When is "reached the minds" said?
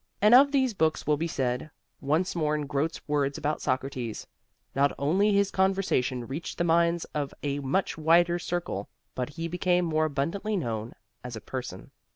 6.25-7.05